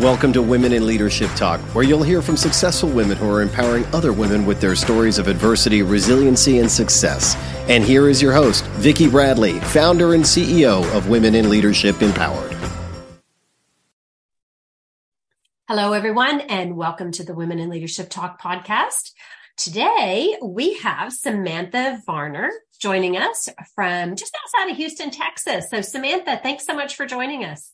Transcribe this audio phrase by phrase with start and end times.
[0.00, 3.86] Welcome to Women in Leadership Talk, where you'll hear from successful women who are empowering
[3.94, 7.34] other women with their stories of adversity, resiliency, and success.
[7.66, 12.54] And here is your host, Vicki Bradley, founder and CEO of Women in Leadership Empowered.
[15.66, 19.12] Hello, everyone, and welcome to the Women in Leadership Talk podcast.
[19.56, 22.50] Today, we have Samantha Varner
[22.82, 25.70] joining us from just outside of Houston, Texas.
[25.70, 27.72] So, Samantha, thanks so much for joining us.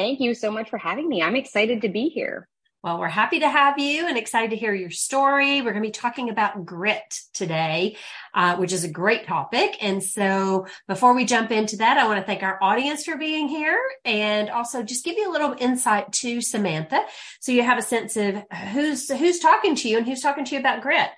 [0.00, 1.22] Thank you so much for having me.
[1.22, 2.48] I'm excited to be here.
[2.82, 5.60] Well, we're happy to have you and excited to hear your story.
[5.60, 7.98] We're going to be talking about grit today,
[8.32, 9.76] uh, which is a great topic.
[9.82, 13.48] And so before we jump into that, I want to thank our audience for being
[13.48, 17.04] here and also just give you a little insight to Samantha.
[17.40, 20.54] So you have a sense of who's, who's talking to you and who's talking to
[20.54, 21.10] you about grit.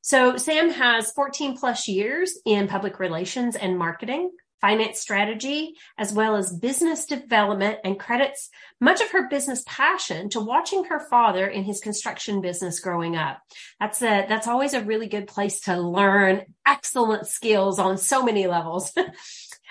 [0.00, 6.36] So Sam has 14 plus years in public relations and marketing finance strategy, as well
[6.36, 11.64] as business development and credits much of her business passion to watching her father in
[11.64, 13.40] his construction business growing up.
[13.80, 18.46] That's a, that's always a really good place to learn excellent skills on so many
[18.46, 18.92] levels.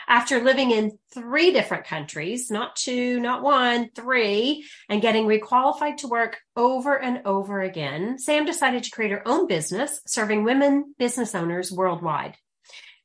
[0.07, 6.07] After living in three different countries, not two, not one, three, and getting requalified to
[6.07, 11.33] work over and over again, Sam decided to create her own business serving women business
[11.33, 12.37] owners worldwide.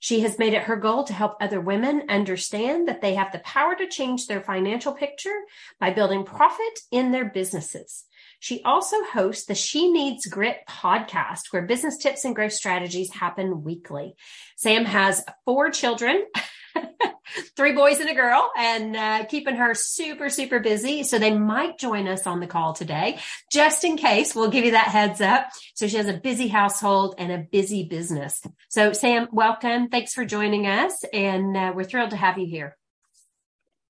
[0.00, 3.38] She has made it her goal to help other women understand that they have the
[3.40, 5.42] power to change their financial picture
[5.78, 8.04] by building profit in their businesses.
[8.40, 13.62] She also hosts the She Needs Grit podcast, where business tips and growth strategies happen
[13.62, 14.14] weekly.
[14.56, 16.24] Sam has four children.
[17.56, 21.02] three boys and a girl and uh, keeping her super, super busy.
[21.02, 23.18] So they might join us on the call today,
[23.50, 24.34] just in case.
[24.34, 25.48] We'll give you that heads up.
[25.74, 28.42] So she has a busy household and a busy business.
[28.68, 29.88] So Sam, welcome.
[29.88, 31.04] Thanks for joining us.
[31.12, 32.76] And uh, we're thrilled to have you here.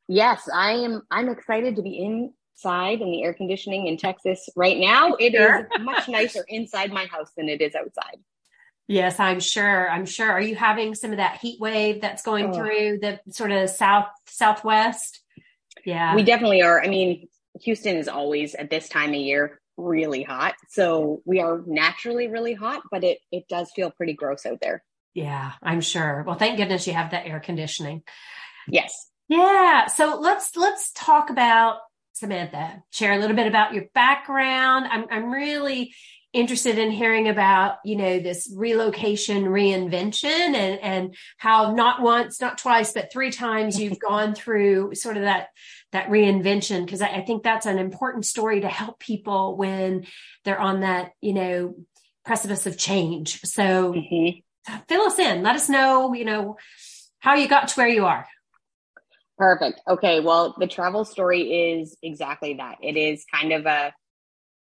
[0.09, 1.03] Yes, I am.
[1.11, 5.15] I'm excited to be inside in the air conditioning in Texas right now.
[5.15, 5.69] It sure.
[5.73, 8.19] is much nicer inside my house than it is outside.
[8.91, 9.89] Yes, I'm sure.
[9.89, 10.29] I'm sure.
[10.29, 12.53] Are you having some of that heat wave that's going oh.
[12.53, 15.21] through the sort of south southwest?
[15.85, 16.17] Yeah.
[16.17, 16.83] We definitely are.
[16.83, 17.29] I mean,
[17.63, 20.57] Houston is always at this time of year really hot.
[20.71, 24.83] So we are naturally really hot, but it it does feel pretty gross out there.
[25.15, 26.25] Yeah, I'm sure.
[26.27, 28.03] Well, thank goodness you have that air conditioning.
[28.67, 28.93] Yes.
[29.29, 29.87] Yeah.
[29.87, 31.77] So let's let's talk about
[32.13, 32.83] Samantha.
[32.91, 34.87] Share a little bit about your background.
[34.91, 35.95] I'm I'm really
[36.33, 40.25] interested in hearing about, you know, this relocation reinvention
[40.55, 45.25] and, and how not once, not twice, but three times you've gone through sort of
[45.25, 45.49] that,
[45.93, 46.89] that reinvention.
[46.89, 50.07] Cause I, I, think that's an important story to help people when
[50.45, 51.75] they're on that, you know,
[52.25, 53.41] precipice of change.
[53.43, 54.77] So mm-hmm.
[54.89, 56.57] fill us in, let us know, you know,
[57.19, 58.27] how you got to where you are.
[59.37, 59.81] Perfect.
[59.89, 60.21] Okay.
[60.21, 62.77] Well, the travel story is exactly that.
[62.83, 63.93] It is kind of a,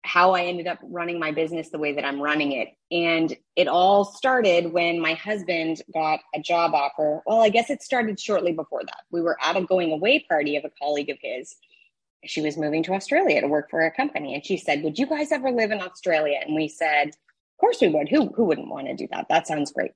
[0.04, 2.68] how I ended up running my business the way that I'm running it.
[2.90, 7.22] And it all started when my husband got a job offer.
[7.24, 9.04] Well, I guess it started shortly before that.
[9.10, 11.54] We were at a going away party of a colleague of his.
[12.24, 14.34] She was moving to Australia to work for a company.
[14.34, 16.40] And she said, Would you guys ever live in Australia?
[16.44, 18.08] And we said, Of course we would.
[18.08, 19.26] Who, who wouldn't want to do that?
[19.28, 19.92] That sounds great.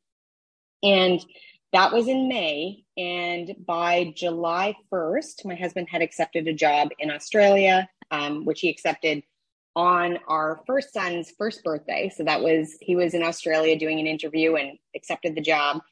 [0.82, 1.24] And
[1.72, 2.84] that was in May.
[2.96, 8.70] And by July 1st, my husband had accepted a job in Australia, um, which he
[8.70, 9.22] accepted
[9.76, 12.10] on our first son's first birthday.
[12.14, 15.82] So that was, he was in Australia doing an interview and accepted the job.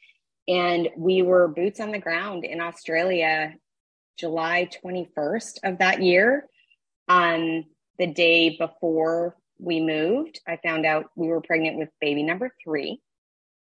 [0.49, 3.55] And we were boots on the ground in Australia
[4.19, 6.49] July 21st of that year.
[7.09, 7.67] On
[7.99, 13.01] the day before we moved, I found out we were pregnant with baby number three.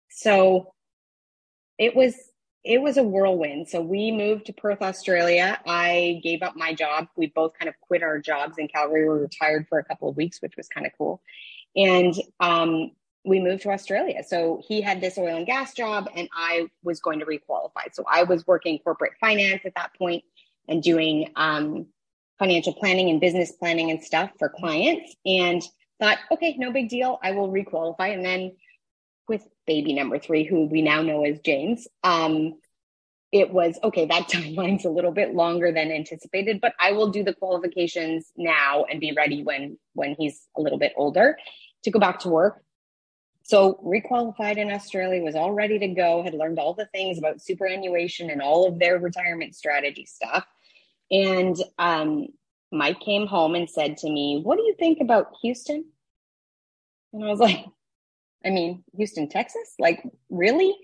[0.09, 0.74] So
[1.80, 2.16] it was
[2.63, 3.67] it was a whirlwind.
[3.67, 5.59] So we moved to Perth, Australia.
[5.66, 7.07] I gave up my job.
[7.16, 9.03] We both kind of quit our jobs in Calgary.
[9.03, 11.22] We were retired for a couple of weeks, which was kind of cool.
[11.75, 12.91] And um,
[13.23, 14.23] we moved to Australia.
[14.23, 17.94] So he had this oil and gas job, and I was going to requalify.
[17.94, 20.23] So I was working corporate finance at that point
[20.67, 21.88] and doing um,
[22.38, 25.16] financial planning and business planning and stuff for clients.
[25.25, 25.64] And
[25.99, 27.19] thought, okay, no big deal.
[27.23, 28.14] I will requalify.
[28.14, 28.52] And then
[29.31, 32.59] with baby number three, who we now know as James, um,
[33.31, 37.23] it was okay, that timeline's a little bit longer than anticipated, but I will do
[37.23, 41.37] the qualifications now and be ready when when he's a little bit older
[41.83, 42.61] to go back to work.
[43.43, 47.41] So requalified in Australia, was all ready to go, had learned all the things about
[47.41, 50.45] superannuation and all of their retirement strategy stuff.
[51.09, 52.28] And um,
[52.72, 55.85] Mike came home and said to me, What do you think about Houston?
[57.13, 57.66] And I was like,
[58.46, 59.76] I mean, Houston, Texas?
[59.79, 60.76] Like, really?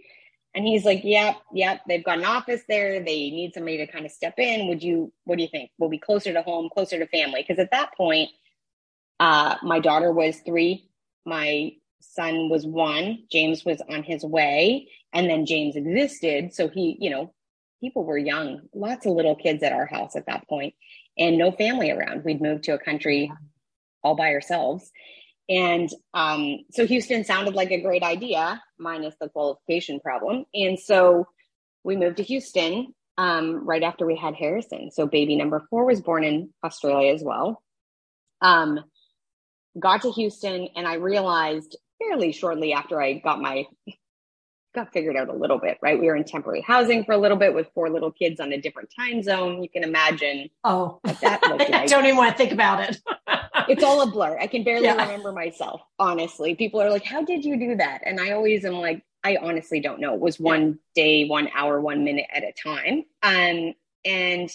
[0.56, 3.00] And he's like, yep, yep, they've got an office there.
[3.00, 4.68] They need somebody to kind of step in.
[4.68, 5.70] Would you, what do you think?
[5.78, 7.46] We'll be closer to home, closer to family.
[7.48, 8.30] Because at that point,
[9.20, 10.90] uh, my daughter was three,
[11.26, 16.54] my son was one, James was on his way, and then James existed.
[16.54, 17.34] So he, you know,
[17.82, 20.74] people were young, lots of little kids at our house at that point,
[21.18, 22.24] and no family around.
[22.24, 23.32] We'd moved to a country
[24.04, 24.92] all by ourselves.
[25.50, 30.46] And um, so Houston sounded like a great idea, minus the qualification problem.
[30.54, 31.28] And so
[31.84, 34.92] we moved to Houston um, right after we had Harrison.
[34.92, 37.64] So baby number four was born in Australia as well.
[38.42, 38.84] Um,
[39.80, 43.66] got to Houston, and I realized fairly shortly after I got my
[44.76, 46.00] got figured out a little bit, right?
[46.00, 48.62] We were in temporary housing for a little bit with four little kids on a
[48.62, 49.64] different time zone.
[49.64, 50.50] You can imagine.
[50.64, 51.74] Oh, that like.
[51.74, 52.98] I don't even want to think about it.
[53.68, 54.38] It's all a blur.
[54.40, 55.02] I can barely yeah.
[55.02, 56.56] remember myself, honestly.
[56.56, 58.02] People are like, How did you do that?
[58.06, 60.14] And I always am like, I honestly don't know.
[60.14, 63.04] It was one day, one hour, one minute at a time.
[63.24, 63.74] Um,
[64.06, 64.50] and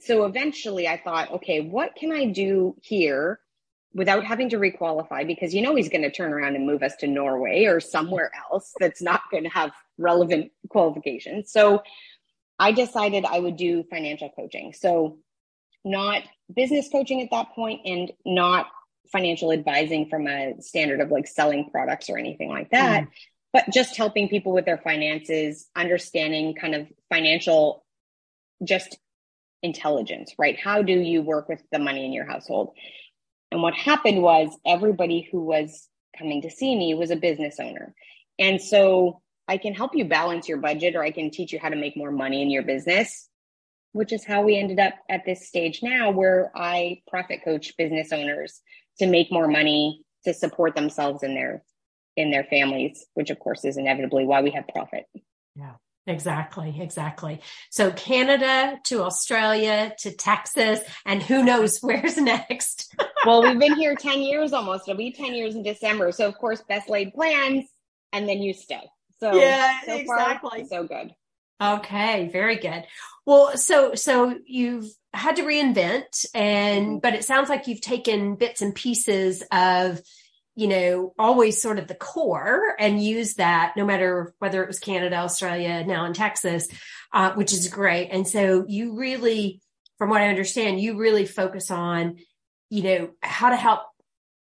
[0.00, 3.40] so eventually I thought, okay, what can I do here
[3.94, 5.26] without having to requalify?
[5.26, 8.30] Because you know he's going to turn around and move us to Norway or somewhere
[8.50, 11.52] else that's not going to have relevant qualifications.
[11.52, 11.82] So
[12.58, 14.72] I decided I would do financial coaching.
[14.72, 15.18] So
[15.84, 16.22] not
[16.54, 18.66] business coaching at that point and not
[19.10, 23.08] financial advising from a standard of like selling products or anything like that, mm.
[23.52, 27.84] but just helping people with their finances, understanding kind of financial
[28.64, 28.96] just
[29.62, 30.58] intelligence, right?
[30.58, 32.74] How do you work with the money in your household?
[33.50, 35.88] And what happened was everybody who was
[36.18, 37.94] coming to see me was a business owner.
[38.38, 41.68] And so I can help you balance your budget or I can teach you how
[41.68, 43.28] to make more money in your business
[43.92, 48.12] which is how we ended up at this stage now where I profit coach business
[48.12, 48.60] owners
[48.98, 51.62] to make more money to support themselves and their
[52.16, 55.06] in their families, which of course is inevitably why we have profit.
[55.56, 55.74] Yeah.
[56.06, 57.40] Exactly, exactly.
[57.70, 62.92] So Canada to Australia to Texas, and who knows where's next.
[63.24, 64.88] well, we've been here 10 years almost.
[64.88, 66.10] It'll be 10 years in December.
[66.10, 67.66] So of course, best laid plans,
[68.12, 68.82] and then you stay.
[69.20, 70.60] So yeah, so exactly.
[70.62, 71.14] Far, so good.
[71.62, 72.84] Okay, very good.
[73.24, 76.98] Well, so so you've had to reinvent and mm-hmm.
[76.98, 80.00] but it sounds like you've taken bits and pieces of
[80.54, 84.78] you know always sort of the core and use that no matter whether it was
[84.78, 86.66] Canada, Australia, now in Texas,
[87.12, 88.08] uh, which is great.
[88.10, 89.60] And so you really
[89.98, 92.16] from what I understand, you really focus on
[92.70, 93.82] you know how to help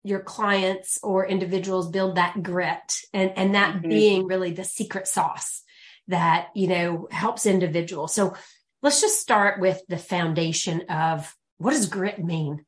[0.04, 3.89] your clients or individuals build that grit and and that mm-hmm.
[3.89, 5.63] being really the secret sauce
[6.07, 8.13] that, you know, helps individuals.
[8.13, 8.36] So
[8.85, 12.63] let's just start with the foundation of what does grit mean?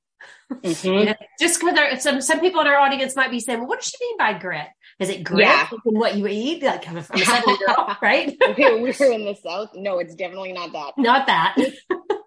[0.51, 0.87] Mm-hmm.
[0.87, 3.81] you know, just because some some people in our audience might be saying, well, what
[3.81, 4.67] does she mean by grit?
[4.99, 5.69] Is it grit yeah.
[5.85, 6.63] in what you eat?
[6.63, 8.35] Like I'm a, I'm a southern girl, right?
[8.57, 9.69] we're, we're in the south.
[9.75, 10.93] No, it's definitely not that.
[10.97, 11.55] Not that.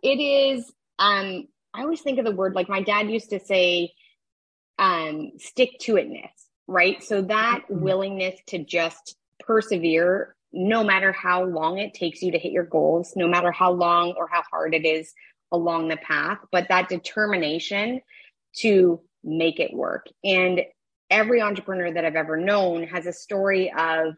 [0.03, 0.73] it is.
[1.01, 3.93] Um, I always think of the word like my dad used to say,
[4.79, 6.31] um, stick to itness,
[6.69, 7.03] right?
[7.03, 7.83] So that mm-hmm.
[7.83, 13.13] willingness to just persevere no matter how long it takes you to hit your goals,
[13.17, 15.13] no matter how long or how hard it is
[15.53, 18.01] along the path, but that determination
[18.57, 20.07] to make it work.
[20.25, 20.63] And
[21.11, 24.15] every entrepreneur that I've ever known has a story of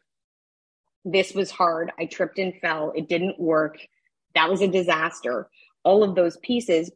[1.05, 1.91] this was hard.
[1.99, 2.93] I tripped and fell.
[2.95, 3.79] It didn't work.
[4.35, 5.49] That was a disaster.
[5.85, 6.91] All of those pieces.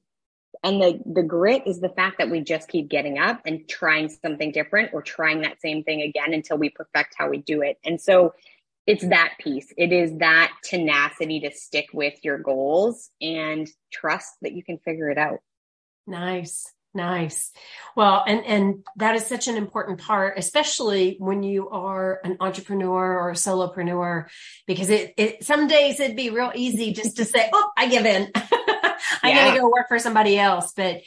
[0.63, 4.09] And the, the grit is the fact that we just keep getting up and trying
[4.09, 7.79] something different or trying that same thing again until we perfect how we do it.
[7.85, 8.33] And so
[8.87, 9.73] it's that piece.
[9.77, 15.11] It is that tenacity to stick with your goals and trust that you can figure
[15.11, 15.41] it out.
[16.07, 16.73] Nice.
[16.95, 17.53] Nice.
[17.95, 23.19] Well, and, and that is such an important part, especially when you are an entrepreneur
[23.19, 24.29] or a solopreneur,
[24.67, 28.07] because it, it, some days it'd be real easy just to say, Oh, I give
[28.07, 28.31] in.
[28.35, 29.49] I yeah.
[29.49, 30.73] gotta go work for somebody else.
[30.75, 31.03] But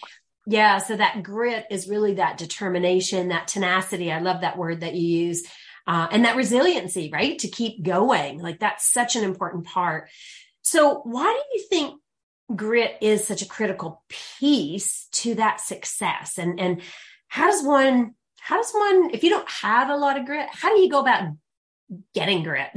[0.45, 4.11] yeah, so that grit is really that determination, that tenacity.
[4.11, 5.43] I love that word that you use
[5.89, 7.39] uh, and that resiliency, right?
[7.39, 8.39] To keep going.
[8.39, 10.07] Like that's such an important part.
[10.61, 11.99] So why do you think
[12.55, 16.37] grit is such a critical piece to that success?
[16.37, 16.83] And, and
[17.27, 20.75] how does one, how does one, if you don't have a lot of grit, how
[20.75, 21.33] do you go about
[22.13, 22.69] getting grit?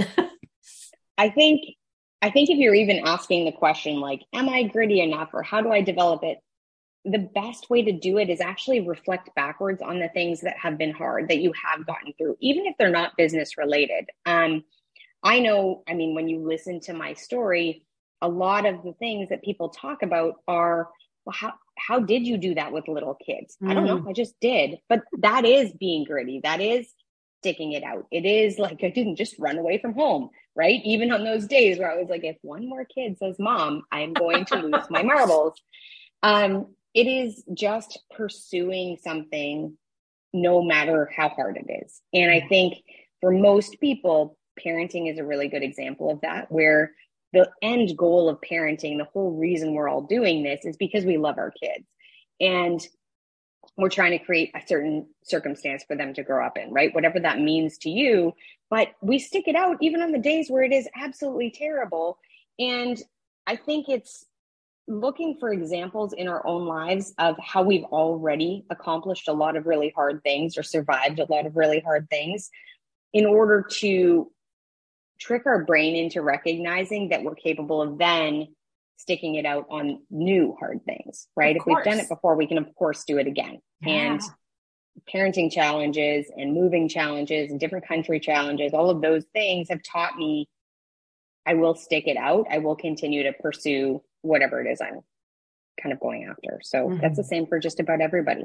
[1.19, 1.61] I think,
[2.23, 5.61] I think if you're even asking the question like, am I gritty enough or how
[5.61, 6.39] do I develop it?
[7.05, 10.79] The best way to do it is actually reflect backwards on the things that have
[10.79, 14.09] been hard that you have gotten through, even if they're not business related.
[14.25, 14.65] Um,
[15.23, 17.85] I know, I mean, when you listen to my story,
[18.21, 20.89] a lot of the things that people talk about are,
[21.25, 23.57] well, how, how did you do that with little kids?
[23.63, 23.71] Mm.
[23.71, 23.99] I don't know.
[23.99, 24.11] Mm.
[24.11, 24.79] I just did.
[24.89, 26.41] But that is being gritty.
[26.43, 26.89] That is
[27.41, 28.07] sticking it out.
[28.13, 30.31] It is like I didn't just run away from home.
[30.55, 30.81] right?
[30.85, 34.13] Even on those days where I was like, if one more kid says mom, I'm
[34.13, 35.61] going to lose my marbles.
[36.25, 39.77] Um, it is just pursuing something
[40.33, 42.01] no matter how hard it is.
[42.13, 42.83] And I think
[43.21, 46.93] for most people, parenting is a really good example of that, where
[47.33, 51.17] the end goal of parenting, the whole reason we're all doing this is because we
[51.17, 51.87] love our kids.
[52.41, 52.87] And
[53.77, 56.95] we're trying to create a certain circumstance for them to grow up in, right?
[56.95, 58.35] Whatever that means to you.
[58.69, 62.19] But we stick it out even on the days where it is absolutely terrible.
[62.59, 63.01] And
[63.47, 64.27] I think it's
[64.89, 69.67] looking for examples in our own lives of how we've already accomplished a lot of
[69.67, 72.51] really hard things or survived a lot of really hard things
[73.13, 74.31] in order to
[75.21, 78.49] trick our brain into recognizing that we're capable of then
[78.97, 81.57] sticking it out on new hard things, right?
[81.57, 83.61] If we've done it before, we can of course do it again.
[83.81, 84.15] Yeah.
[84.15, 84.23] And
[85.13, 90.17] parenting challenges and moving challenges and different country challenges, all of those things have taught
[90.17, 90.49] me
[91.45, 92.47] I will stick it out.
[92.51, 95.01] I will continue to pursue whatever it is I'm
[95.81, 96.61] kind of going after.
[96.63, 97.01] So mm-hmm.
[97.01, 98.45] that's the same for just about everybody.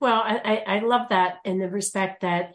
[0.00, 2.52] Well, I, I love that in the respect that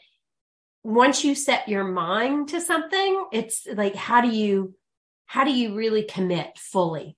[0.83, 4.75] once you set your mind to something, it's like, how do you,
[5.25, 7.17] how do you really commit fully?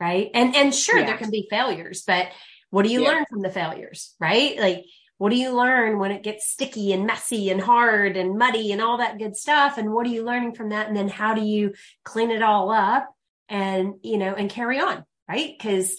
[0.00, 0.30] Right.
[0.34, 1.06] And, and sure, yeah.
[1.06, 2.28] there can be failures, but
[2.70, 3.08] what do you yeah.
[3.10, 4.14] learn from the failures?
[4.20, 4.58] Right.
[4.58, 4.84] Like,
[5.18, 8.82] what do you learn when it gets sticky and messy and hard and muddy and
[8.82, 9.78] all that good stuff?
[9.78, 10.88] And what are you learning from that?
[10.88, 11.72] And then how do you
[12.04, 13.15] clean it all up
[13.48, 15.04] and, you know, and carry on?
[15.28, 15.58] Right.
[15.60, 15.96] Cause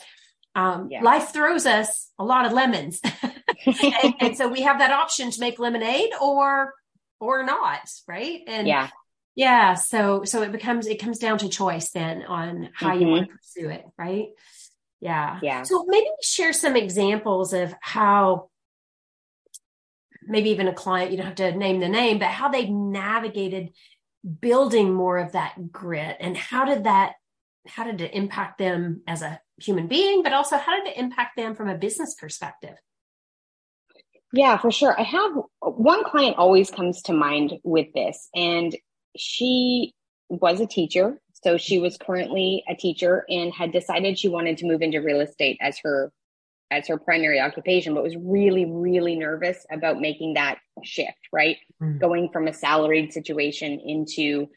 [0.56, 1.02] um, yeah.
[1.02, 3.02] life throws us a lot of lemons.
[3.66, 6.74] and, and, so we have that option to make lemonade or,
[7.20, 7.82] or not.
[8.08, 8.42] Right.
[8.48, 8.90] And yeah.
[9.36, 9.76] Yeah.
[9.76, 13.02] So, so it becomes, it comes down to choice then on how mm-hmm.
[13.02, 13.86] you want to pursue it.
[13.98, 14.30] Right.
[15.00, 15.40] Yeah.
[15.44, 15.64] Yeah.
[15.64, 18.50] So maybe share some examples of how
[20.28, 23.72] maybe even a client, you don't have to name the name, but how they've navigated
[24.42, 27.14] building more of that grit and how did that,
[27.68, 31.36] how did it impact them as a human being, but also how did it impact
[31.36, 32.76] them from a business perspective?
[34.34, 35.00] Yeah, for sure.
[35.00, 35.32] I have
[35.62, 38.76] one client always comes to mind with this, and
[39.16, 39.94] she
[40.30, 41.20] was a teacher.
[41.44, 45.22] So she was currently a teacher and had decided she wanted to move into real
[45.22, 46.12] estate as her
[46.70, 51.58] as her primary occupation, but was really, really nervous about making that shift, right?
[51.82, 52.00] Mm.
[52.00, 54.48] Going from a salaried situation into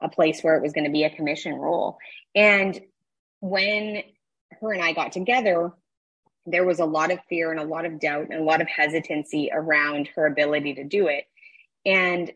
[0.00, 1.98] a place where it was going to be a commission role.
[2.34, 2.80] And
[3.40, 4.02] when
[4.60, 5.72] her and I got together,
[6.46, 8.68] there was a lot of fear and a lot of doubt and a lot of
[8.68, 11.24] hesitancy around her ability to do it.
[11.84, 12.30] And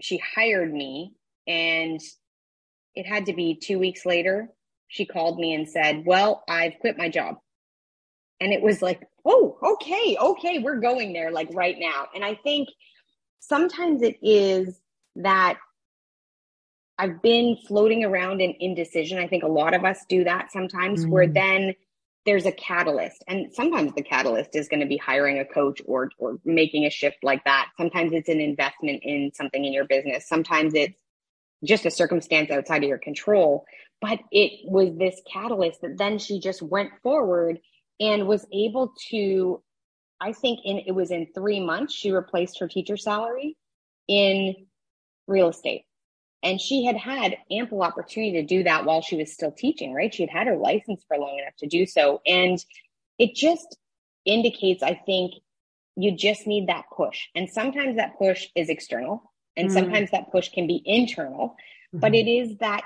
[0.00, 1.14] she hired me,
[1.46, 2.00] and
[2.94, 4.48] it had to be two weeks later.
[4.88, 7.36] She called me and said, Well, I've quit my job.
[8.40, 12.06] And it was like, Oh, okay, okay, we're going there like right now.
[12.14, 12.68] And I think
[13.40, 14.80] sometimes it is
[15.16, 15.58] that
[16.98, 19.18] I've been floating around in indecision.
[19.18, 21.10] I think a lot of us do that sometimes, mm-hmm.
[21.10, 21.74] where then
[22.26, 23.24] there's a catalyst.
[23.28, 26.90] And sometimes the catalyst is going to be hiring a coach or or making a
[26.90, 27.68] shift like that.
[27.76, 30.28] Sometimes it's an investment in something in your business.
[30.28, 30.94] Sometimes it's
[31.64, 33.64] just a circumstance outside of your control.
[34.00, 37.58] But it was this catalyst that then she just went forward
[37.98, 39.62] and was able to,
[40.20, 43.56] I think in it was in three months, she replaced her teacher salary
[44.06, 44.54] in
[45.26, 45.82] real estate.
[46.42, 50.14] And she had had ample opportunity to do that while she was still teaching, right?
[50.14, 52.20] She had had her license for long enough to do so.
[52.26, 52.64] And
[53.18, 53.76] it just
[54.24, 55.34] indicates, I think,
[55.96, 57.26] you just need that push.
[57.34, 61.98] And sometimes that push is external, and mm sometimes that push can be internal, mm-hmm.
[61.98, 62.82] but it is that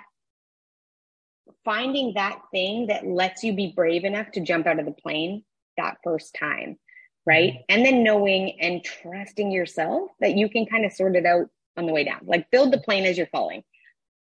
[1.65, 5.45] finding that thing that lets you be brave enough to jump out of the plane
[5.77, 6.79] that first time,
[7.27, 7.53] right?
[7.53, 7.65] Mm-hmm.
[7.69, 11.87] And then knowing and trusting yourself that you can kind of sort it out on
[11.87, 12.21] the way down.
[12.25, 13.63] Like build the plane as you're falling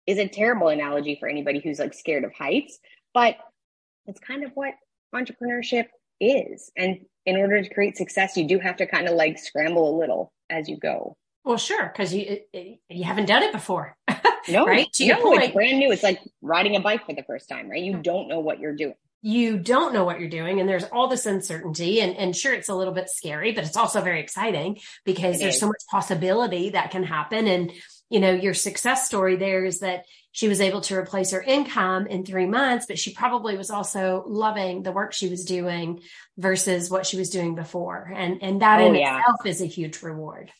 [0.06, 2.78] is a terrible analogy for anybody who's like scared of heights,
[3.14, 3.36] but
[4.06, 4.74] it's kind of what
[5.14, 5.86] entrepreneurship
[6.20, 6.70] is.
[6.76, 9.98] And in order to create success, you do have to kind of like scramble a
[9.98, 11.16] little as you go.
[11.44, 13.96] Well, sure, because you you haven't done it before.
[14.48, 14.90] No, right?
[14.94, 15.92] To no, your point, it's brand new.
[15.92, 17.82] It's like riding a bike for the first time, right?
[17.82, 21.08] You don't know what you're doing you don't know what you're doing and there's all
[21.08, 24.78] this uncertainty and, and sure it's a little bit scary but it's also very exciting
[25.04, 25.60] because it there's is.
[25.60, 27.72] so much possibility that can happen and
[28.08, 32.06] you know your success story there is that she was able to replace her income
[32.06, 36.00] in three months but she probably was also loving the work she was doing
[36.38, 39.18] versus what she was doing before and and that oh, in yeah.
[39.18, 40.50] itself is a huge reward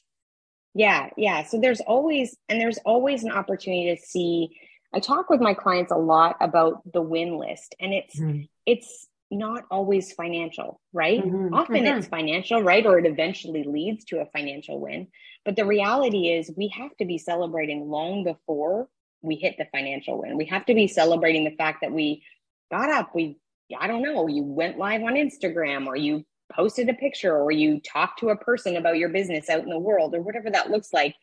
[0.74, 4.50] yeah yeah so there's always and there's always an opportunity to see
[4.92, 8.42] I talk with my clients a lot about the win list and it's mm-hmm.
[8.66, 11.22] it's not always financial, right?
[11.22, 11.54] Mm-hmm.
[11.54, 11.98] Often mm-hmm.
[11.98, 12.84] it's financial, right?
[12.84, 15.06] Or it eventually leads to a financial win.
[15.44, 18.88] But the reality is we have to be celebrating long before
[19.22, 20.36] we hit the financial win.
[20.36, 22.24] We have to be celebrating the fact that we
[22.70, 23.38] got up, we,
[23.78, 27.80] I don't know, you went live on Instagram or you posted a picture or you
[27.80, 30.92] talked to a person about your business out in the world or whatever that looks
[30.92, 31.14] like.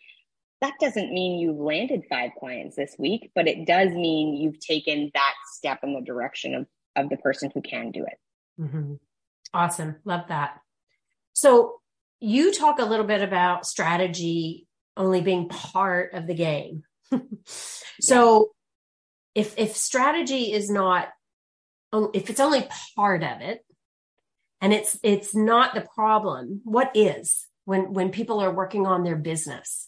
[0.62, 5.12] That doesn't mean you've landed five clients this week, but it does mean you've taken
[5.14, 8.20] that step in the direction of, of the person who can do it.
[8.60, 8.94] Mm-hmm.
[9.54, 9.98] Awesome.
[10.04, 10.60] Love that.
[11.34, 11.80] So
[12.20, 16.84] you talk a little bit about strategy only being part of the game.
[18.02, 18.52] so
[19.36, 19.42] yeah.
[19.42, 21.10] if if strategy is not
[22.14, 23.64] if it's only part of it
[24.60, 29.16] and it's it's not the problem, what is when when people are working on their
[29.16, 29.87] business?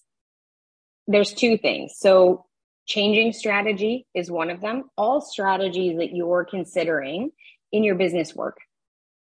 [1.12, 1.94] There's two things.
[1.98, 2.46] So
[2.86, 4.84] changing strategy is one of them.
[4.96, 7.32] All strategies that you're considering
[7.72, 8.58] in your business work,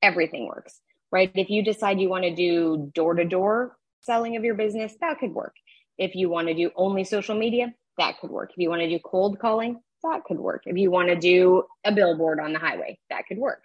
[0.01, 1.31] everything works, right?
[1.35, 5.19] If you decide you want to do door to door selling of your business, that
[5.19, 5.53] could work.
[5.99, 8.49] If you want to do only social media, that could work.
[8.49, 10.63] If you want to do cold calling, that could work.
[10.65, 13.61] If you want to do a billboard on the highway, that could work.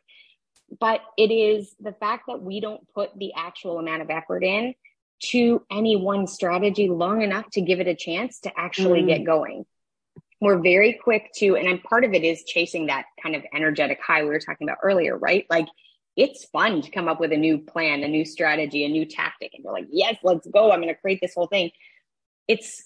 [0.78, 4.74] But it is the fact that we don't put the actual amount of effort in
[5.20, 9.08] to any one strategy long enough to give it a chance to actually mm.
[9.08, 9.64] get going.
[10.40, 14.22] We're very quick to, and part of it is chasing that kind of energetic high
[14.22, 15.44] we were talking about earlier, right?
[15.50, 15.66] Like
[16.16, 19.52] it's fun to come up with a new plan, a new strategy, a new tactic.
[19.54, 20.72] And you're like, yes, let's go.
[20.72, 21.70] I'm going to create this whole thing
[22.50, 22.82] it's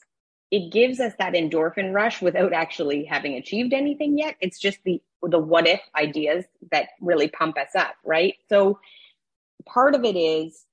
[0.51, 4.37] it gives us that endorphin rush without actually having achieved anything yet.
[4.41, 8.35] It's just the the what if ideas that really pump us up, right?
[8.51, 8.79] So
[9.65, 10.65] part of it is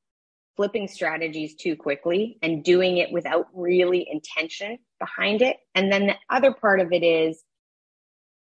[0.57, 5.57] flipping strategies too quickly and doing it without really intention behind it.
[5.75, 7.41] And then the other part of it is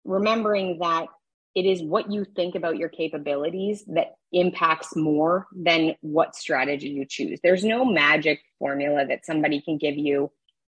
[0.05, 1.09] remembering that
[1.55, 7.07] it is what you think about your capabilities that impacts more than what strategy you
[7.09, 7.41] choose.
[7.43, 10.31] There's no magic formula that somebody can give you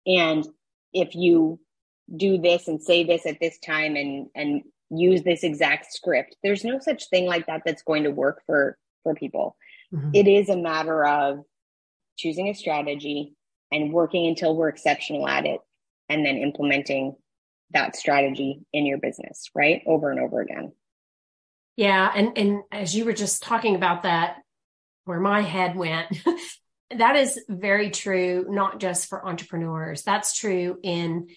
[0.06, 0.46] and
[0.92, 1.60] if you
[2.16, 6.64] do this and say this at this time and and use this exact script there's
[6.64, 9.54] no such thing like that that's going to work for for people
[9.92, 10.10] mm-hmm.
[10.14, 11.40] it is a matter of
[12.16, 13.34] choosing a strategy
[13.70, 15.60] and working until we're exceptional at it
[16.08, 17.14] and then implementing
[17.70, 20.72] that strategy in your business right over and over again
[21.76, 24.36] yeah and and as you were just talking about that
[25.04, 26.06] where my head went
[26.96, 30.02] that is very true, not just for entrepreneurs.
[30.02, 31.28] That's true in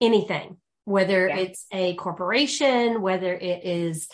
[0.00, 1.38] anything, whether yeah.
[1.38, 4.08] it's a corporation, whether it is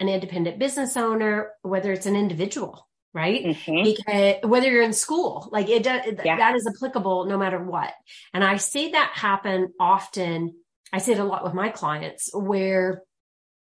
[0.00, 3.44] an independent business owner, whether it's an individual, right?
[3.44, 3.84] Mm-hmm.
[3.84, 6.36] Because whether you're in school, like it does, yeah.
[6.36, 7.92] that is applicable no matter what.
[8.34, 10.54] And I see that happen often.
[10.92, 13.02] I see it a lot with my clients where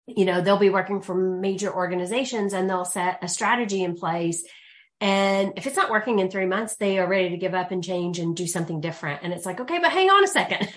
[0.05, 4.45] you know they'll be working for major organizations and they'll set a strategy in place
[4.99, 7.83] and if it's not working in three months, they are ready to give up and
[7.83, 9.21] change and do something different.
[9.21, 10.67] And it's like, okay, but hang on a second.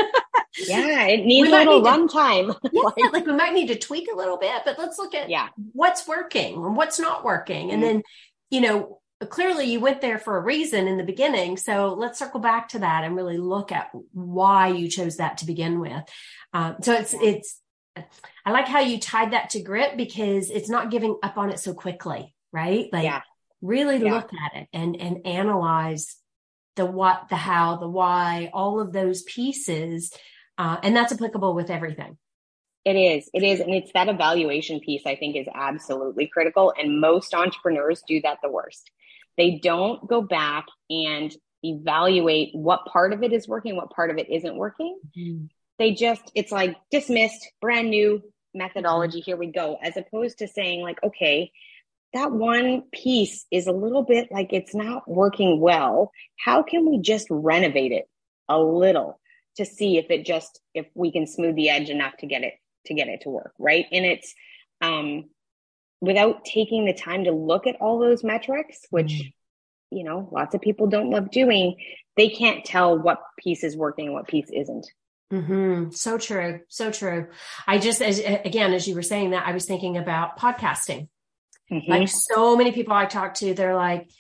[0.59, 2.53] yeah, it needs a little run time.
[2.73, 5.31] yeah, like, like, we might need to tweak a little bit, but let's look at
[5.31, 5.49] yeah.
[5.73, 7.69] what's working and what's not working.
[7.69, 7.75] Mm-hmm.
[7.75, 8.03] And then,
[8.51, 11.57] you know, clearly you went there for a reason in the beginning.
[11.57, 15.47] So let's circle back to that and really look at why you chose that to
[15.47, 16.03] begin with.
[16.53, 17.61] Um, so it's, it's,
[18.45, 21.59] I like how you tied that to grit because it's not giving up on it
[21.59, 22.89] so quickly, right?
[22.93, 23.23] Like, yeah
[23.63, 24.15] really yeah.
[24.15, 26.17] look at it and and analyze
[26.77, 30.13] the what the how the why all of those pieces
[30.59, 32.17] uh, and that's applicable with everything
[32.85, 37.01] it is it is and it's that evaluation piece i think is absolutely critical and
[37.01, 38.91] most entrepreneurs do that the worst
[39.37, 44.19] they don't go back and evaluate what part of it is working what part of
[44.19, 45.45] it isn't working mm-hmm.
[45.79, 48.23] they just it's like dismissed brand new
[48.55, 49.25] methodology mm-hmm.
[49.27, 51.53] here we go as opposed to saying like okay
[52.13, 56.11] that one piece is a little bit like it's not working well.
[56.39, 58.09] How can we just renovate it
[58.49, 59.21] a little
[59.57, 62.55] to see if it just if we can smooth the edge enough to get it
[62.87, 63.87] to get it to work, right?
[63.93, 64.35] And it's
[64.81, 65.31] um
[66.01, 69.33] without taking the time to look at all those metrics, which mm.
[69.91, 71.77] you know, lots of people don't love doing,
[72.17, 74.87] they can't tell what piece is working and what piece isn't.
[75.33, 75.91] Mm-hmm.
[75.91, 76.61] So true.
[76.69, 77.29] So true.
[77.65, 81.07] I just, as, again, as you were saying that, I was thinking about podcasting
[81.71, 81.91] Mm-hmm.
[81.91, 84.11] Like so many people I talk to, they're like,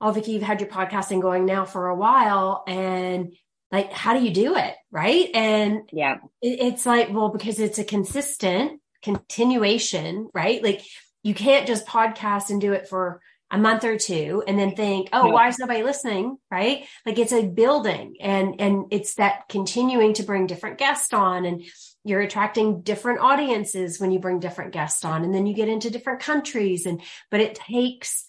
[0.00, 2.62] Oh, Vicki, you've had your podcasting going now for a while.
[2.68, 3.34] And
[3.70, 4.74] like, how do you do it?
[4.90, 5.30] Right.
[5.34, 10.62] And yeah, it, it's like, well, because it's a consistent continuation, right?
[10.62, 10.82] Like
[11.22, 15.08] you can't just podcast and do it for a month or two and then think,
[15.12, 16.36] oh, why is nobody listening?
[16.50, 16.84] Right.
[17.06, 21.64] Like it's a building and, and it's that continuing to bring different guests on and
[22.04, 25.90] you're attracting different audiences when you bring different guests on and then you get into
[25.90, 27.00] different countries and,
[27.30, 28.27] but it takes,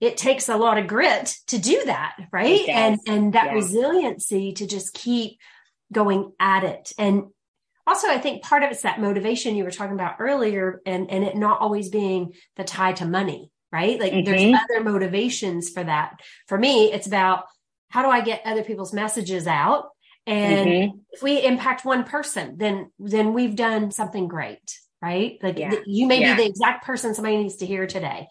[0.00, 2.16] it takes a lot of grit to do that.
[2.32, 2.68] Right.
[2.68, 3.52] And, and that yeah.
[3.52, 5.38] resiliency to just keep
[5.92, 6.92] going at it.
[6.98, 7.24] And
[7.86, 11.24] also I think part of it's that motivation you were talking about earlier and, and
[11.24, 14.00] it not always being the tie to money, right?
[14.00, 14.24] Like mm-hmm.
[14.24, 16.20] there's other motivations for that.
[16.46, 17.44] For me, it's about
[17.88, 19.88] how do I get other people's messages out?
[20.26, 20.98] And mm-hmm.
[21.10, 25.38] if we impact one person, then, then we've done something great, right?
[25.42, 25.74] Like yeah.
[25.86, 26.36] you may yeah.
[26.36, 28.28] be the exact person somebody needs to hear today.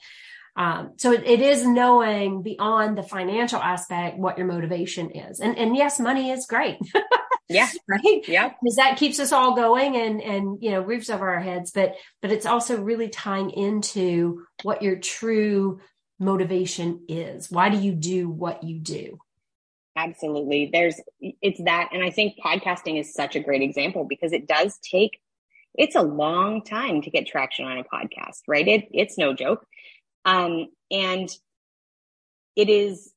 [0.55, 5.39] Um, so it, it is knowing beyond the financial aspect what your motivation is.
[5.39, 6.77] And, and yes, money is great.
[7.49, 7.69] yeah.
[7.87, 8.27] Right.
[8.27, 8.51] Yeah.
[8.61, 11.95] Because that keeps us all going and, and, you know, roofs over our heads, but,
[12.21, 15.79] but it's also really tying into what your true
[16.19, 17.49] motivation is.
[17.49, 19.19] Why do you do what you do?
[19.95, 20.69] Absolutely.
[20.71, 21.89] There's, it's that.
[21.91, 25.19] And I think podcasting is such a great example because it does take,
[25.73, 28.67] it's a long time to get traction on a podcast, right?
[28.67, 29.65] It, it's no joke.
[30.25, 31.29] Um, and
[32.55, 33.13] it is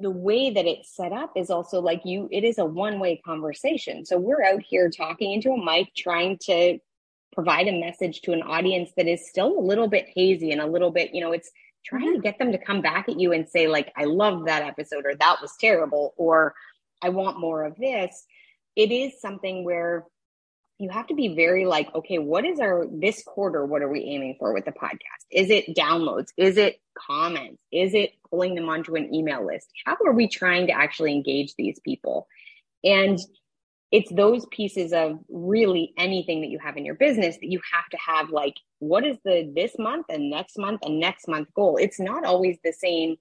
[0.00, 3.20] the way that it's set up is also like you, it is a one way
[3.24, 4.04] conversation.
[4.04, 6.78] So we're out here talking into a mic, trying to
[7.32, 10.66] provide a message to an audience that is still a little bit hazy and a
[10.66, 11.50] little bit, you know, it's
[11.84, 12.16] trying mm-hmm.
[12.16, 15.04] to get them to come back at you and say, like, I love that episode,
[15.06, 16.54] or that was terrible, or
[17.02, 18.24] I want more of this.
[18.76, 20.04] It is something where
[20.82, 23.64] you have to be very like, okay, what is our this quarter?
[23.64, 25.24] What are we aiming for with the podcast?
[25.30, 26.28] Is it downloads?
[26.36, 27.62] Is it comments?
[27.70, 29.68] Is it pulling them onto an email list?
[29.86, 32.26] How are we trying to actually engage these people?
[32.82, 33.16] And
[33.92, 37.88] it's those pieces of really anything that you have in your business that you have
[37.90, 41.76] to have like, what is the this month and next month and next month goal?
[41.76, 43.18] It's not always the same.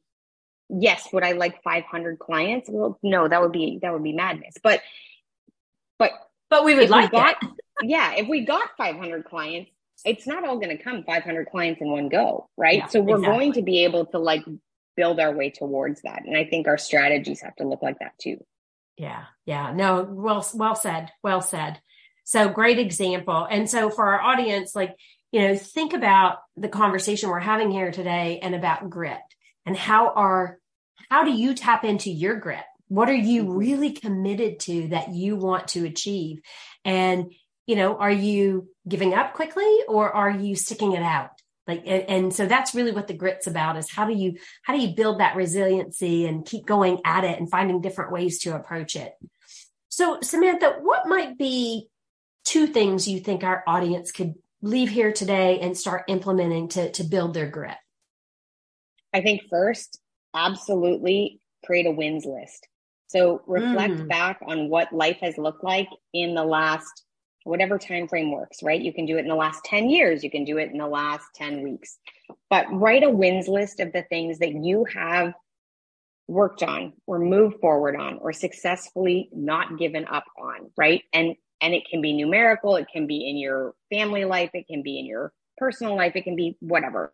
[0.67, 2.69] Yes, would I like 500 clients?
[2.71, 4.55] Well, no, that would be that would be madness.
[4.63, 4.81] But
[5.99, 6.13] but
[6.51, 7.35] but we would like we got,
[7.81, 9.71] yeah, if we got 500 clients,
[10.05, 12.79] it's not all going to come 500 clients in one go, right?
[12.79, 13.37] Yeah, so we're exactly.
[13.37, 14.43] going to be able to like
[14.97, 16.25] build our way towards that.
[16.25, 18.43] And I think our strategies have to look like that too.
[18.97, 19.23] Yeah.
[19.45, 19.71] Yeah.
[19.73, 21.09] No, well, well said.
[21.23, 21.79] Well said.
[22.25, 23.47] So great example.
[23.49, 24.95] And so for our audience, like,
[25.31, 29.17] you know, think about the conversation we're having here today and about grit
[29.65, 30.59] and how are,
[31.09, 32.63] how do you tap into your grit?
[32.91, 33.57] What are you mm-hmm.
[33.57, 36.41] really committed to that you want to achieve?
[36.83, 37.31] And,
[37.65, 41.29] you know, are you giving up quickly or are you sticking it out?
[41.65, 44.75] Like, and, and, so that's really what the grit's about is how do you, how
[44.75, 48.57] do you build that resiliency and keep going at it and finding different ways to
[48.57, 49.13] approach it?
[49.87, 51.87] So Samantha, what might be
[52.43, 57.05] two things you think our audience could leave here today and start implementing to, to
[57.05, 57.77] build their grit?
[59.13, 59.97] I think first,
[60.35, 62.67] absolutely create a wins list.
[63.11, 64.07] So reflect mm.
[64.07, 67.03] back on what life has looked like in the last
[67.43, 68.79] whatever time frame works, right?
[68.79, 70.87] You can do it in the last 10 years, you can do it in the
[70.87, 71.97] last 10 weeks.
[72.49, 75.33] But write a wins list of the things that you have
[76.27, 81.03] worked on or moved forward on or successfully not given up on, right?
[81.11, 84.83] And and it can be numerical, it can be in your family life, it can
[84.83, 87.11] be in your personal life, it can be whatever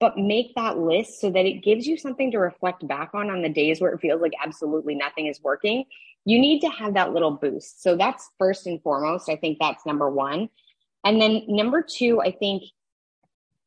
[0.00, 3.42] but make that list so that it gives you something to reflect back on on
[3.42, 5.84] the days where it feels like absolutely nothing is working.
[6.24, 7.82] You need to have that little boost.
[7.82, 9.28] So that's first and foremost.
[9.28, 10.48] I think that's number one.
[11.04, 12.62] And then number two, I think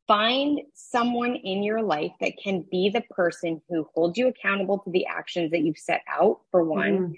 [0.08, 4.90] find someone in your life that can be the person who holds you accountable to
[4.90, 7.14] the actions that you've set out, for one, mm.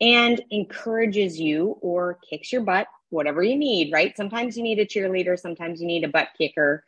[0.00, 4.16] and encourages you or kicks your butt, whatever you need, right?
[4.16, 6.82] Sometimes you need a cheerleader, sometimes you need a butt kicker,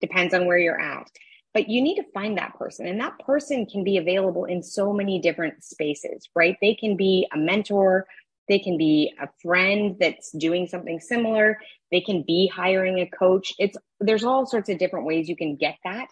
[0.00, 1.10] depends on where you're at
[1.58, 4.92] but you need to find that person and that person can be available in so
[4.92, 6.56] many different spaces right?
[6.60, 8.06] They can be a mentor
[8.48, 11.58] they can be a friend that's doing something similar
[11.90, 13.54] they can be hiring a coach.
[13.58, 16.06] It's there's all sorts of different ways you can get that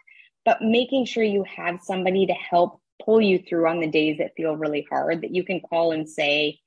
[0.44, 4.34] but making sure you have somebody to help pull you through on the days that
[4.36, 6.58] feel really hard that you can call and say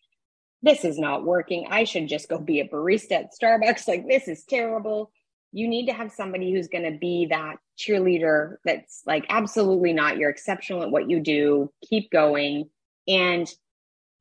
[0.62, 1.68] this is not working.
[1.70, 3.89] I should just go be a barista at starbucks.
[3.89, 5.12] Like this is terrible.
[5.52, 10.18] You need to have somebody who's going to be that cheerleader that's like absolutely not
[10.18, 11.72] you're exceptional at what you do.
[11.89, 12.70] Keep going
[13.08, 13.50] and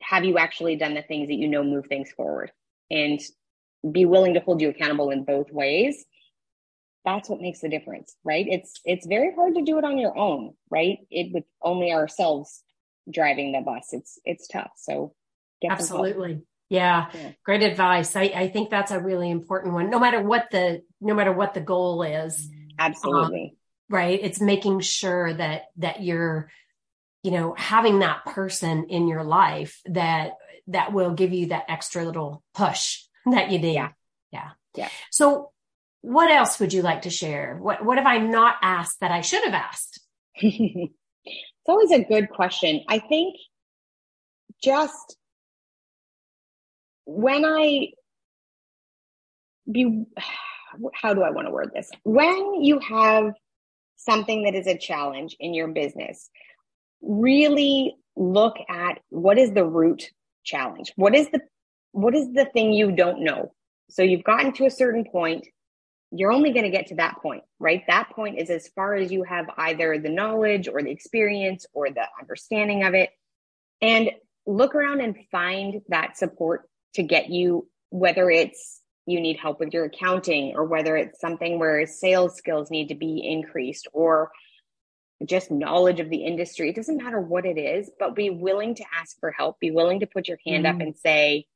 [0.01, 2.53] have you actually done the things that you know move things forward
[2.91, 3.21] and
[3.91, 6.05] be willing to hold you accountable in both ways.
[7.05, 8.47] That's what makes the difference right?
[8.49, 10.99] It's it's very hard to do it on your own right?
[11.11, 12.63] It with only ourselves
[13.11, 13.89] driving the bus.
[13.93, 14.73] It's it's tough.
[14.77, 15.15] So
[15.69, 16.43] absolutely.
[16.71, 18.15] Yeah, yeah, great advice.
[18.15, 19.89] I, I think that's a really important one.
[19.89, 22.49] No matter what the no matter what the goal is.
[22.79, 23.53] Absolutely.
[23.53, 24.19] Um, right.
[24.23, 26.51] It's making sure that that you're,
[27.23, 30.33] you know, having that person in your life that
[30.69, 33.75] that will give you that extra little push that you need.
[33.75, 33.91] Yeah.
[34.33, 34.51] Yeah.
[34.75, 34.89] Yeah.
[35.11, 35.51] So
[36.01, 37.57] what else would you like to share?
[37.61, 40.01] What what have I not asked that I should have asked?
[40.35, 40.93] it's
[41.67, 42.85] always a good question.
[42.89, 43.37] I think
[44.63, 45.17] just
[47.05, 47.89] when I
[49.71, 50.05] be
[50.95, 51.91] how do I want to word this?
[52.05, 53.33] When you have
[53.97, 56.31] something that is a challenge in your business,
[57.03, 60.11] really look at what is the root
[60.45, 60.93] challenge?
[60.97, 61.41] What is the
[61.93, 63.53] what is the thing you don't know?
[63.91, 65.47] So you've gotten to a certain point,
[66.11, 67.83] you're only going to get to that point, right?
[67.87, 71.89] That point is as far as you have either the knowledge or the experience or
[71.91, 73.11] the understanding of it.
[73.81, 74.11] And
[74.47, 79.73] look around and find that support to get you, whether it's you need help with
[79.73, 84.31] your accounting or whether it's something where sales skills need to be increased or
[85.25, 86.69] just knowledge of the industry.
[86.69, 90.01] It doesn't matter what it is, but be willing to ask for help, be willing
[90.01, 90.75] to put your hand mm.
[90.75, 91.47] up and say,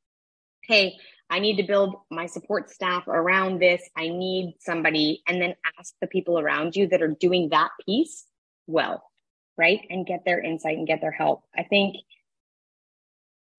[0.65, 0.97] Hey,
[1.29, 3.83] I need to build my support staff around this.
[3.97, 8.27] I need somebody, and then ask the people around you that are doing that piece
[8.67, 9.03] well,
[9.57, 9.81] right?
[9.91, 11.43] And get their insight and get their help.
[11.57, 11.97] I think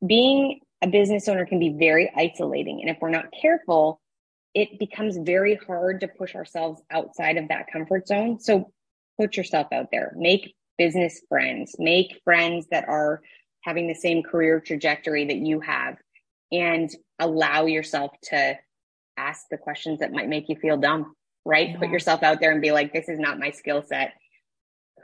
[0.05, 2.81] being a business owner can be very isolating.
[2.81, 4.01] And if we're not careful,
[4.53, 8.39] it becomes very hard to push ourselves outside of that comfort zone.
[8.39, 8.69] So
[9.17, 13.21] put yourself out there, make business friends, make friends that are
[13.61, 15.95] having the same career trajectory that you have,
[16.51, 18.57] and allow yourself to
[19.15, 21.13] ask the questions that might make you feel dumb,
[21.45, 21.69] right?
[21.69, 21.77] Yeah.
[21.77, 24.13] Put yourself out there and be like, this is not my skill set.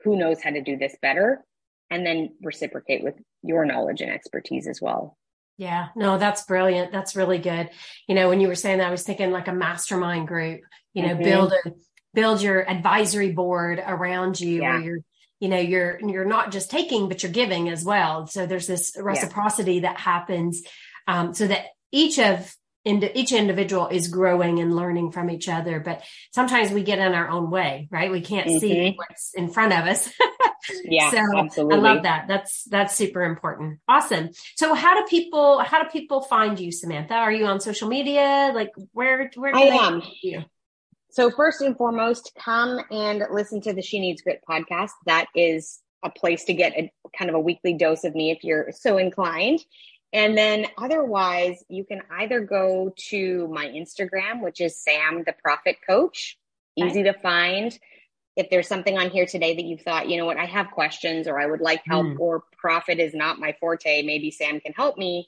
[0.03, 1.41] Who knows how to do this better?
[1.89, 5.15] And then reciprocate with your knowledge and expertise as well.
[5.60, 6.93] Yeah, no, that's brilliant.
[6.93, 7.69] That's really good.
[8.08, 10.62] You know, when you were saying that, I was thinking like a mastermind group,
[10.93, 11.24] you know, mm-hmm.
[11.24, 11.72] build a
[12.13, 14.69] build your advisory board around you yeah.
[14.69, 15.00] where you're
[15.41, 18.95] you know you're you're not just taking but you're giving as well so there's this
[19.00, 19.82] reciprocity yeah.
[19.82, 20.63] that happens
[21.08, 25.79] um, so that each of into each individual is growing and learning from each other
[25.79, 28.11] but sometimes we get in our own way right?
[28.11, 28.59] We can't mm-hmm.
[28.59, 30.09] see what's in front of us.
[30.83, 31.77] Yeah so absolutely.
[31.77, 32.27] i love that.
[32.27, 33.79] That's that's super important.
[33.87, 34.29] Awesome.
[34.55, 37.15] So how do people how do people find you samantha?
[37.15, 38.51] Are you on social media?
[38.53, 40.03] Like where where do i am.
[40.21, 40.43] you?
[41.11, 44.91] So first and foremost come and listen to the she needs grit podcast.
[45.05, 48.43] That is a place to get a kind of a weekly dose of me if
[48.43, 49.61] you're so inclined
[50.12, 55.78] and then otherwise, you can either go to my Instagram, which is Sam the Profit
[55.88, 56.38] Coach,
[56.76, 57.78] easy to find.
[58.36, 61.28] If there's something on here today that you thought, you know what, I have questions
[61.28, 62.19] or I would like help, mm.
[62.19, 65.28] or profit is not my forte, maybe Sam can help me,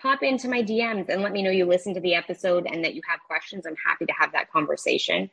[0.00, 2.94] pop into my DMs and let me know you listened to the episode and that
[2.94, 3.66] you have questions.
[3.66, 5.30] I'm happy to have that conversation.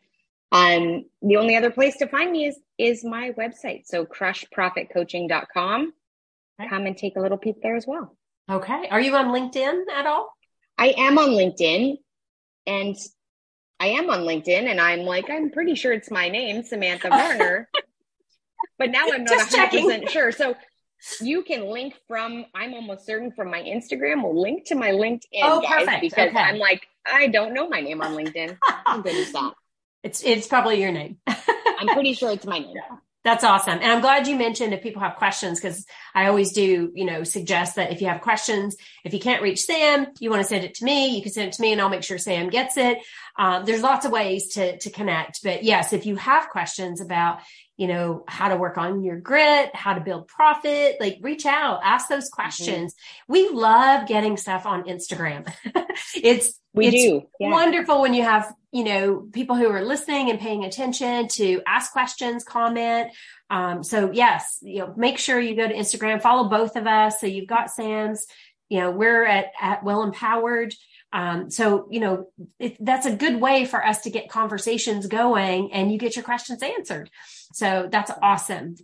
[0.51, 3.85] Um, the only other place to find me is is my website.
[3.85, 5.93] So crushprofitcoaching.com.
[6.59, 6.69] Okay.
[6.69, 8.16] Come and take a little peek there as well.
[8.49, 8.87] Okay.
[8.89, 10.33] Are you on LinkedIn at all?
[10.77, 11.97] I am on LinkedIn
[12.65, 12.95] and
[13.79, 17.69] I am on LinkedIn and I'm like, I'm pretty sure it's my name, Samantha Varner.
[18.79, 20.07] but now I'm not 100% checking.
[20.07, 20.31] sure.
[20.31, 20.55] So
[21.21, 25.41] you can link from, I'm almost certain from my Instagram will link to my LinkedIn
[25.43, 26.01] oh, guys perfect.
[26.01, 26.39] because okay.
[26.39, 28.57] I'm like, I don't know my name on LinkedIn.
[28.61, 29.53] How good is that?
[30.03, 31.17] It's, it's probably your name.
[31.27, 32.75] I'm pretty sure it's my name.
[32.89, 32.97] Yeah.
[33.27, 33.79] That's awesome.
[33.81, 35.85] And I'm glad you mentioned if people have questions, because
[36.15, 39.63] I always do, you know, suggest that if you have questions, if you can't reach
[39.63, 41.81] Sam, you want to send it to me, you can send it to me and
[41.81, 42.99] I'll make sure Sam gets it.
[43.37, 45.43] Um, there's lots of ways to, to connect.
[45.43, 47.39] But yes, if you have questions about,
[47.77, 51.79] you know, how to work on your grit, how to build profit, like reach out,
[51.83, 52.41] ask those mm-hmm.
[52.41, 52.93] questions.
[52.93, 53.33] Mm-hmm.
[53.33, 55.51] We love getting stuff on Instagram.
[56.15, 57.21] it's, we it's do.
[57.39, 57.51] Yeah.
[57.51, 61.91] wonderful when you have, you know, people who are listening and paying attention to ask
[61.91, 63.11] questions, comment.
[63.49, 67.21] Um, so yes, you know, make sure you go to Instagram, follow both of us.
[67.21, 68.25] So you've got Sam's,
[68.69, 70.73] you know, we're at, at WIL Empowered.
[71.13, 72.27] Um, so, you know,
[72.59, 76.25] it, that's a good way for us to get conversations going and you get your
[76.25, 77.09] questions answered.
[77.53, 78.75] So that's awesome.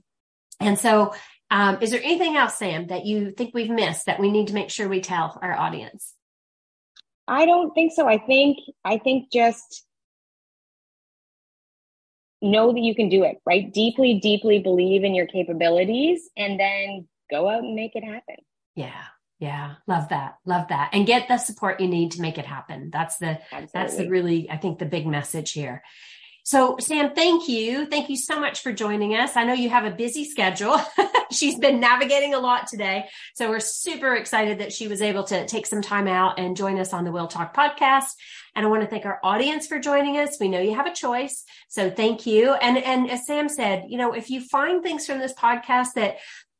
[0.59, 1.13] And so,
[1.51, 4.53] um, is there anything else, Sam, that you think we've missed that we need to
[4.53, 6.13] make sure we tell our audience?
[7.27, 8.07] I don't think so.
[8.07, 9.85] I think I think just
[12.41, 13.71] know that you can do it, right?
[13.73, 18.35] Deeply, deeply believe in your capabilities and then go out and make it happen.
[18.75, 19.03] Yeah.
[19.43, 20.37] Yeah, love that.
[20.45, 20.91] Love that.
[20.93, 22.89] And get the support you need to make it happen.
[22.93, 23.69] That's the Absolutely.
[23.73, 25.83] that's the really I think the big message here.
[26.45, 27.85] So, Sam, thank you.
[27.85, 29.35] Thank you so much for joining us.
[29.35, 30.79] I know you have a busy schedule.
[31.31, 33.09] She's been navigating a lot today.
[33.33, 36.79] So, we're super excited that she was able to take some time out and join
[36.79, 38.11] us on the WIL Talk podcast.
[38.55, 40.37] And I want to thank our audience for joining us.
[40.39, 41.43] We know you have a choice.
[41.67, 42.53] So, thank you.
[42.53, 46.17] And, and as Sam said, you know, if you find things from this podcast that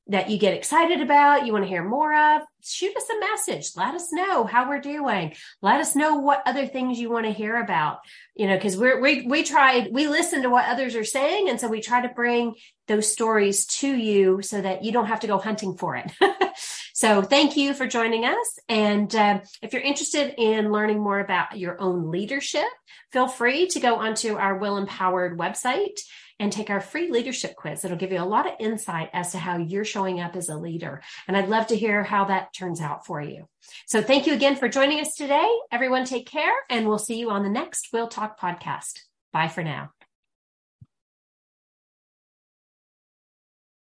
[0.08, 3.72] that you get excited about, you want to hear more of, shoot us a message.
[3.78, 5.34] Let us know how we're doing.
[5.62, 8.00] Let us know what other things you want to hear about.
[8.36, 11.60] You know, because we're we we tried we listen to what others are saying, and
[11.60, 12.56] so we try to bring
[12.88, 16.12] those stories to you so that you don't have to go hunting for it.
[17.04, 18.60] So thank you for joining us.
[18.70, 22.64] And uh, if you're interested in learning more about your own leadership,
[23.12, 26.00] feel free to go onto our WIL Empowered website
[26.40, 27.84] and take our free leadership quiz.
[27.84, 30.56] It'll give you a lot of insight as to how you're showing up as a
[30.56, 31.02] leader.
[31.28, 33.50] And I'd love to hear how that turns out for you.
[33.86, 35.54] So thank you again for joining us today.
[35.74, 39.00] Everyone take care and we'll see you on the next WIL Talk podcast.
[39.34, 39.92] Bye for now.